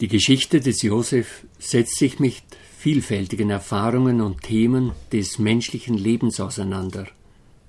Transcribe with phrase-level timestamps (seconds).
[0.00, 2.42] Die Geschichte des Josef setzt sich mit
[2.78, 7.08] vielfältigen Erfahrungen und Themen des menschlichen Lebens auseinander.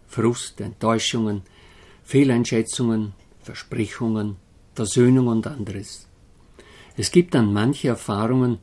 [0.07, 1.42] Frust, Enttäuschungen,
[2.04, 4.36] Fehleinschätzungen, Versprechungen,
[4.76, 6.07] Versöhnung und anderes.
[6.96, 8.59] Es gibt dann manche Erfahrungen,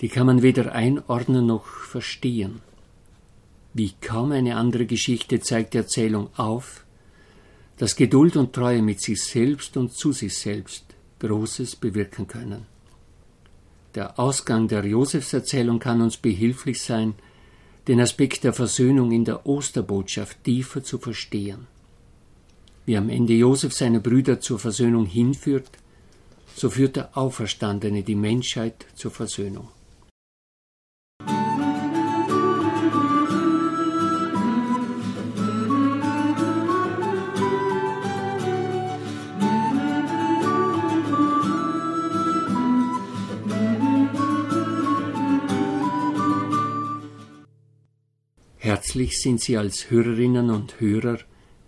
[0.00, 2.62] die kann man weder einordnen noch verstehen.
[3.74, 6.84] Wie kaum eine andere Geschichte zeigt die Erzählung auf,
[7.76, 10.84] dass Geduld und Treue mit sich selbst und zu sich selbst
[11.20, 12.77] Großes bewirken können.
[13.98, 17.14] Der Ausgang der Josefserzählung kann uns behilflich sein,
[17.88, 21.66] den Aspekt der Versöhnung in der Osterbotschaft tiefer zu verstehen.
[22.86, 25.68] Wie am Ende Josef seine Brüder zur Versöhnung hinführt,
[26.54, 29.66] so führt der Auferstandene die Menschheit zur Versöhnung.
[48.60, 51.18] Herzlich sind Sie als Hörerinnen und Hörer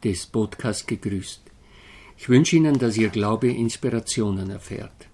[0.03, 1.41] des Podcasts gegrüßt.
[2.19, 5.07] Ich wünsche Ihnen, dass Ihr Glaube Inspirationen erfährt.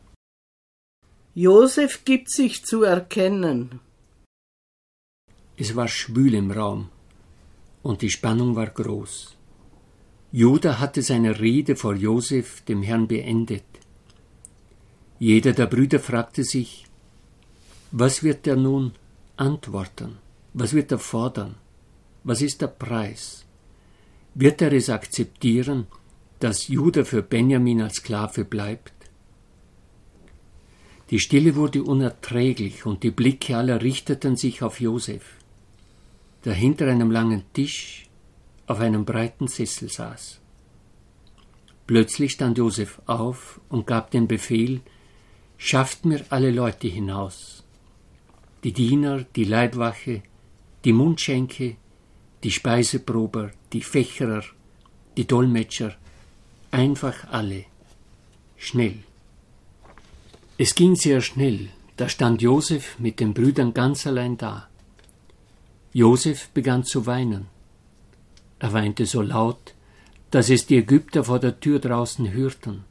[1.34, 3.80] Josef gibt sich zu erkennen.
[5.58, 6.88] Es war schwül im Raum
[7.82, 9.36] und die Spannung war groß.
[10.32, 13.64] Judah hatte seine Rede vor Josef, dem Herrn, beendet.
[15.18, 16.86] Jeder der Brüder fragte sich,
[17.90, 18.92] was wird er nun
[19.36, 20.16] antworten?
[20.54, 21.56] Was wird er fordern?
[22.28, 23.44] Was ist der Preis?
[24.34, 25.86] Wird er es akzeptieren,
[26.40, 28.92] dass Judah für Benjamin als Sklave bleibt?
[31.10, 35.36] Die Stille wurde unerträglich und die Blicke aller richteten sich auf Josef,
[36.44, 38.08] der hinter einem langen Tisch
[38.66, 40.40] auf einem breiten Sessel saß.
[41.86, 44.80] Plötzlich stand Josef auf und gab den Befehl,
[45.58, 47.62] schafft mir alle Leute hinaus.
[48.64, 50.24] Die Diener, die Leibwache,
[50.84, 51.76] die Mundschenke,
[52.46, 54.44] die Speiseprober, die Fächerer,
[55.16, 55.96] die Dolmetscher,
[56.70, 57.64] einfach alle.
[58.56, 58.98] Schnell.
[60.56, 64.68] Es ging sehr schnell, da stand Josef mit den Brüdern ganz allein da.
[65.92, 67.46] Josef begann zu weinen.
[68.60, 69.74] Er weinte so laut,
[70.30, 72.84] dass es die Ägypter vor der Tür draußen hörten.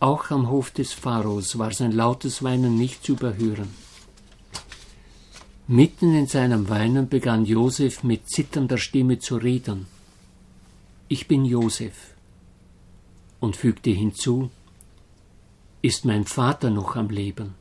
[0.00, 3.85] Auch am Hof des Pharaos war sein lautes Weinen nicht zu überhören.
[5.68, 9.88] Mitten in seinem Weinen begann Josef mit zitternder Stimme zu reden.
[11.08, 12.14] Ich bin Josef.
[13.40, 14.50] Und fügte hinzu,
[15.82, 17.54] ist mein Vater noch am Leben?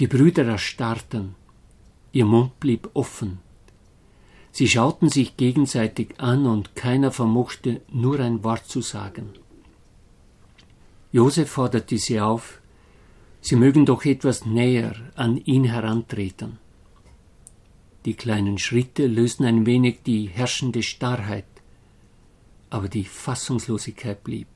[0.00, 1.36] Die Brüder erstarrten,
[2.10, 3.38] ihr Mund blieb offen.
[4.50, 9.30] Sie schauten sich gegenseitig an und keiner vermochte nur ein Wort zu sagen.
[11.12, 12.60] Josef forderte sie auf,
[13.46, 16.58] Sie mögen doch etwas näher an ihn herantreten.
[18.06, 21.44] Die kleinen Schritte lösten ein wenig die herrschende Starrheit,
[22.70, 24.48] aber die Fassungslosigkeit blieb.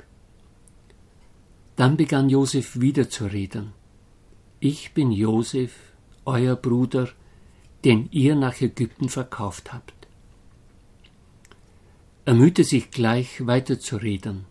[1.77, 3.75] Dann begann Josef wieder zu reden.
[4.59, 5.75] Ich bin Josef,
[6.25, 7.11] euer Bruder,
[7.85, 10.09] den ihr nach Ägypten verkauft habt.
[12.25, 14.47] Er mühte sich gleich weiterzureden.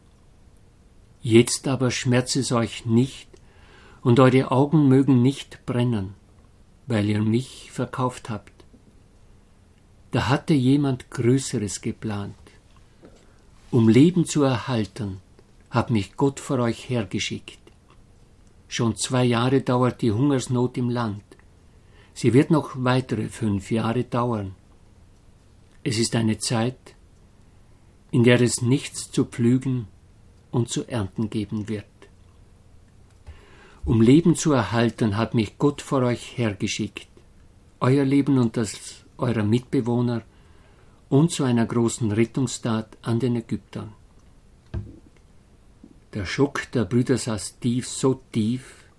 [1.24, 3.28] Jetzt aber schmerzt es euch nicht,
[4.08, 6.14] und eure Augen mögen nicht brennen,
[6.86, 8.54] weil ihr mich verkauft habt.
[10.12, 12.34] Da hatte jemand Größeres geplant.
[13.70, 15.18] Um Leben zu erhalten,
[15.72, 17.60] hat mich Gott vor euch hergeschickt.
[18.70, 21.26] Schon zwei Jahre dauert die Hungersnot im Land.
[22.14, 24.56] Sie wird noch weitere fünf Jahre dauern.
[25.84, 26.96] Es ist eine Zeit,
[28.12, 29.90] in der es nichts zu pflügen
[30.50, 31.97] und zu ernten geben wird.
[33.88, 37.08] Um Leben zu erhalten, hat mich Gott vor euch hergeschickt,
[37.80, 40.24] euer Leben und das eurer Mitbewohner
[41.08, 43.94] und zu einer großen Rettungstat an den Ägyptern.
[46.14, 48.90] Der Schock der Brüder saß tief, so tief,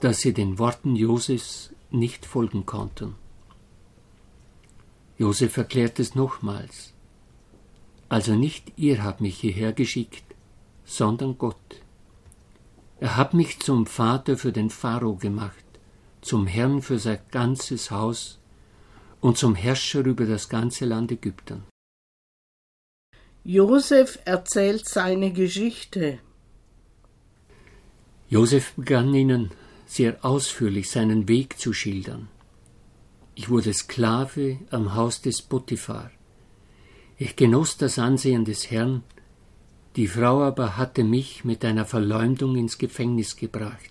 [0.00, 3.14] dass sie den Worten Josefs nicht folgen konnten.
[5.18, 6.94] Josef erklärt es nochmals.
[8.08, 10.24] Also nicht ihr habt mich hierher geschickt,
[10.86, 11.82] sondern Gott.
[13.00, 15.64] Er hat mich zum Vater für den Pharao gemacht,
[16.20, 18.38] zum Herrn für sein ganzes Haus
[19.20, 21.64] und zum Herrscher über das ganze Land Ägypten.
[23.44, 26.18] Josef erzählt seine Geschichte.
[28.28, 29.50] Josef begann ihnen
[29.86, 32.28] sehr ausführlich seinen Weg zu schildern.
[33.34, 36.10] Ich wurde Sklave am Haus des Potiphar.
[37.16, 39.02] Ich genoss das Ansehen des Herrn
[39.98, 43.90] die Frau aber hatte mich mit einer Verleumdung ins Gefängnis gebracht.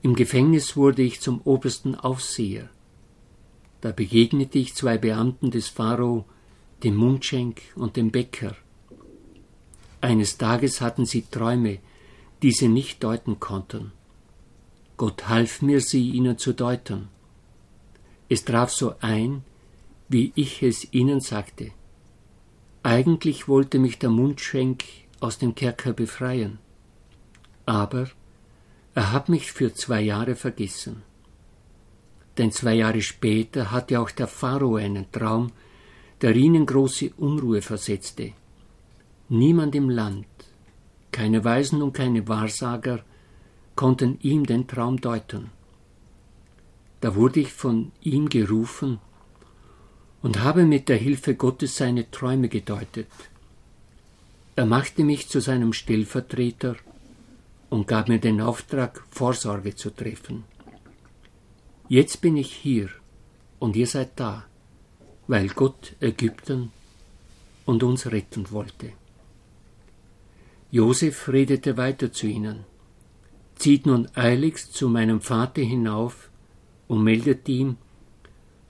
[0.00, 2.70] Im Gefängnis wurde ich zum obersten Aufseher.
[3.82, 6.24] Da begegnete ich zwei Beamten des Pharao,
[6.82, 8.56] dem Mundschenk und dem Bäcker.
[10.00, 11.80] Eines Tages hatten sie Träume,
[12.40, 13.92] die sie nicht deuten konnten.
[14.96, 17.08] Gott half mir, sie ihnen zu deuten.
[18.30, 19.44] Es traf so ein,
[20.08, 21.72] wie ich es ihnen sagte.
[22.84, 24.82] Eigentlich wollte mich der Mundschenk
[25.20, 26.58] aus dem Kerker befreien,
[27.64, 28.10] aber
[28.94, 31.02] er hat mich für zwei Jahre vergessen.
[32.38, 35.52] Denn zwei Jahre später hatte auch der Pharao einen Traum,
[36.22, 38.32] der ihn in große Unruhe versetzte.
[39.28, 40.26] Niemand im Land,
[41.12, 43.04] keine Weisen und keine Wahrsager
[43.76, 45.50] konnten ihm den Traum deuten.
[47.00, 48.98] Da wurde ich von ihm gerufen
[50.22, 53.08] und habe mit der Hilfe Gottes seine Träume gedeutet.
[54.54, 56.76] Er machte mich zu seinem Stellvertreter
[57.70, 60.44] und gab mir den Auftrag, Vorsorge zu treffen.
[61.88, 62.88] Jetzt bin ich hier
[63.58, 64.44] und ihr seid da,
[65.26, 66.70] weil Gott Ägypten
[67.64, 68.92] und uns retten wollte.
[70.70, 72.64] Josef redete weiter zu ihnen.
[73.56, 76.30] Zieht nun eiligst zu meinem Vater hinauf
[76.88, 77.76] und meldet ihm,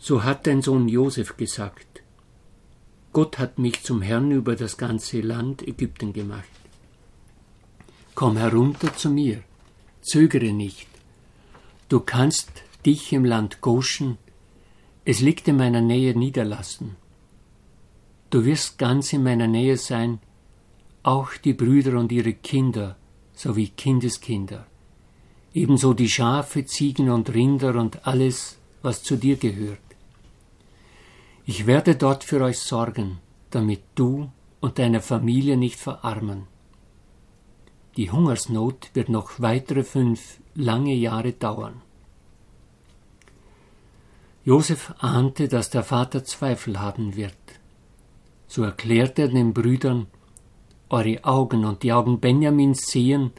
[0.02, 2.02] so hat dein Sohn Josef gesagt.
[3.12, 6.48] Gott hat mich zum Herrn über das ganze Land Ägypten gemacht.
[8.16, 9.44] Komm herunter zu mir,
[10.00, 10.88] zögere nicht.
[11.88, 12.50] Du kannst
[12.84, 14.18] dich im Land Goshen,
[15.04, 16.96] es liegt in meiner Nähe, niederlassen.
[18.30, 20.18] Du wirst ganz in meiner Nähe sein,
[21.04, 22.96] auch die Brüder und ihre Kinder
[23.34, 24.66] sowie Kindeskinder,
[25.54, 29.91] ebenso die Schafe, Ziegen und Rinder und alles, was zu dir gehört.
[31.44, 33.18] Ich werde dort für euch sorgen,
[33.50, 34.30] damit du
[34.60, 36.46] und deine Familie nicht verarmen.
[37.96, 41.82] Die Hungersnot wird noch weitere fünf lange Jahre dauern.
[44.44, 47.36] Josef ahnte, dass der Vater Zweifel haben wird.
[48.46, 50.06] So erklärte er den Brüdern,
[50.90, 53.32] eure Augen und die Augen Benjamins sehen,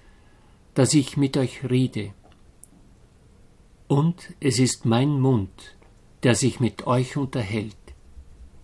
[0.73, 2.13] dass ich mit euch rede.
[3.87, 5.75] Und es ist mein Mund,
[6.23, 7.75] der sich mit euch unterhält.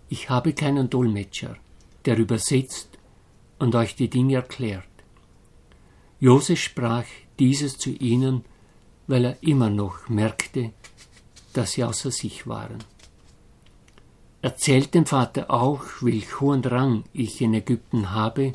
[0.10, 1.56] Ich habe keinen Dolmetscher,
[2.06, 2.98] der übersetzt
[3.60, 4.84] und euch die Dinge erklärt.
[6.20, 7.06] Josef sprach
[7.38, 8.44] dieses zu ihnen,
[9.08, 10.72] weil er immer noch merkte,
[11.54, 12.84] dass sie außer sich waren.
[14.42, 18.54] Erzählt dem Vater auch, welch hohen Rang ich in Ägypten habe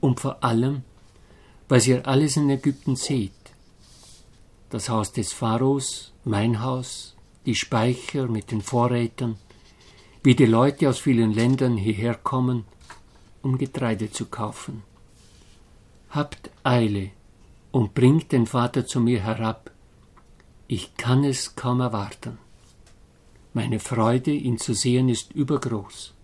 [0.00, 0.82] und vor allem,
[1.68, 3.32] was ihr alles in Ägypten seht.
[4.70, 7.16] Das Haus des Pharaos, mein Haus,
[7.46, 9.36] die Speicher mit den Vorrätern,
[10.22, 12.64] wie die Leute aus vielen Ländern hierher kommen,
[13.42, 14.82] um Getreide zu kaufen.
[16.10, 17.10] Habt Eile
[17.72, 19.70] und bringt den Vater zu mir herab.
[20.68, 22.38] Ich kann es kaum erwarten.
[23.54, 26.14] Meine Freude, ihn zu sehen, ist übergroß.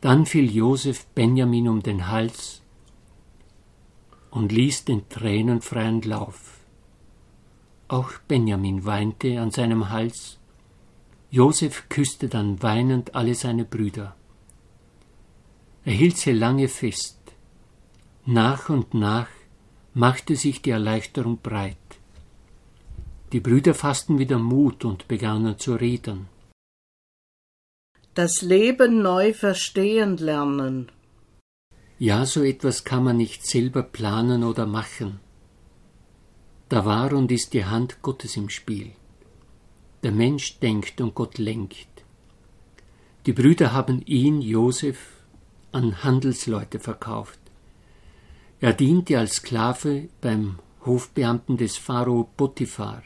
[0.00, 2.62] Dann fiel Josef Benjamin um den Hals
[4.30, 6.58] und ließ den Tränen freien Lauf.
[7.88, 10.39] Auch Benjamin weinte an seinem Hals.
[11.30, 14.16] Josef küsste dann weinend alle seine Brüder.
[15.84, 17.18] Er hielt sie lange fest.
[18.26, 19.28] Nach und nach
[19.94, 21.76] machte sich die Erleichterung breit.
[23.32, 26.28] Die Brüder fassten wieder Mut und begannen zu reden
[28.14, 30.90] das Leben neu verstehen lernen.
[31.98, 35.20] Ja, so etwas kann man nicht selber planen oder machen.
[36.68, 38.92] Da war und ist die Hand Gottes im Spiel.
[40.02, 41.88] Der Mensch denkt und Gott lenkt.
[43.26, 44.98] Die Brüder haben ihn, Josef,
[45.72, 47.38] an Handelsleute verkauft.
[48.60, 53.02] Er diente als Sklave beim Hofbeamten des Pharao Potiphar.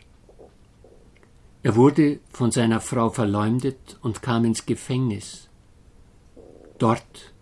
[1.65, 5.49] Er wurde von seiner Frau verleumdet und kam ins Gefängnis.
[6.79, 7.33] Dort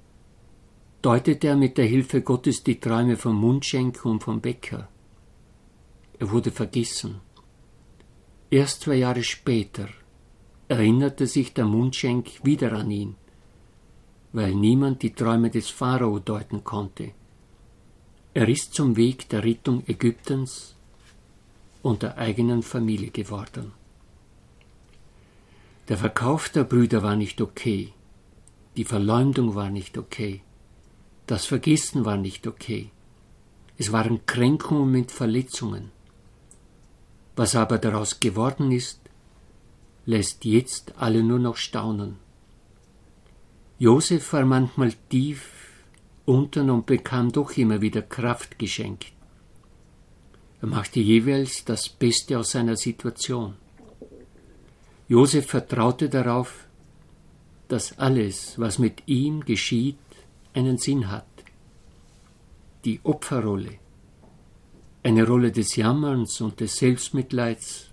[1.03, 4.89] deutete er mit der Hilfe Gottes die Träume vom Mundschenk und vom Bäcker.
[6.19, 7.21] Er wurde vergessen.
[8.53, 9.89] Erst zwei Jahre später
[10.69, 13.15] erinnerte sich der Mundschenk wieder an ihn,
[14.35, 17.13] weil niemand die Träume des Pharao deuten konnte.
[18.35, 20.75] Er ist zum Weg der Rettung Ägyptens
[21.81, 23.73] und der eigenen Familie geworden.
[25.89, 27.95] Der Verkauf der Brüder war nicht okay.
[28.77, 30.43] Die Verleumdung war nicht okay.
[31.27, 32.91] Das Vergessen war nicht okay.
[33.79, 35.91] Es waren Kränkungen mit Verletzungen.
[37.37, 39.01] Was aber daraus geworden ist,
[40.05, 42.17] lässt jetzt alle nur noch staunen.
[43.79, 45.49] Josef war manchmal tief
[46.25, 49.13] unten und bekam doch immer wieder Kraft geschenkt.
[50.61, 53.55] Er machte jeweils das Beste aus seiner Situation.
[55.09, 56.67] Josef vertraute darauf,
[57.69, 59.99] dass alles, was mit ihm geschieht,
[60.55, 61.27] einen Sinn hat.
[62.85, 63.79] Die Opferrolle,
[65.03, 67.91] eine Rolle des Jammerns und des Selbstmitleids,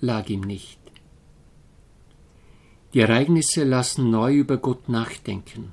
[0.00, 0.78] lag ihm nicht.
[2.94, 5.72] Die Ereignisse lassen neu über Gott nachdenken.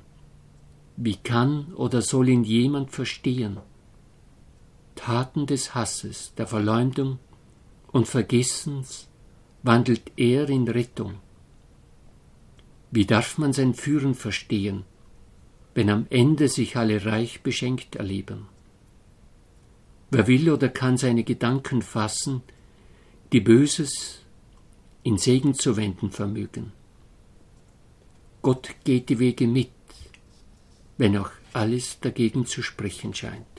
[0.96, 3.58] Wie kann oder soll ihn jemand verstehen?
[4.94, 7.18] Taten des Hasses, der Verleumdung
[7.92, 9.08] und Vergessens
[9.62, 11.14] wandelt er in Rettung.
[12.90, 14.84] Wie darf man sein Führen verstehen,
[15.74, 18.48] wenn am Ende sich alle reich beschenkt erleben?
[20.10, 22.42] Wer will oder kann seine Gedanken fassen,
[23.32, 24.22] die Böses
[25.02, 26.72] in Segen zu wenden vermögen?
[28.42, 29.70] Gott geht die Wege mit,
[30.96, 33.55] wenn auch alles dagegen zu sprechen scheint.